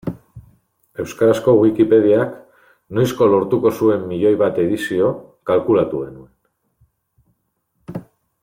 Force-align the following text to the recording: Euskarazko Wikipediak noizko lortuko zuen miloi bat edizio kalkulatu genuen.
Euskarazko 1.03 1.53
Wikipediak 1.59 2.31
noizko 2.99 3.29
lortuko 3.33 3.73
zuen 3.83 4.09
miloi 4.13 4.33
bat 4.43 4.57
edizio 4.67 5.13
kalkulatu 5.51 6.05
genuen. 6.07 8.05